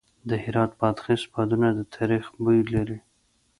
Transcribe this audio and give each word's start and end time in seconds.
د 0.29 0.31
هرات 0.43 0.71
بادغیس 0.79 1.23
بادونه 1.31 1.67
د 1.77 1.79
تاریخ 1.95 2.25
بوی 2.41 2.59
لري. 2.73 2.99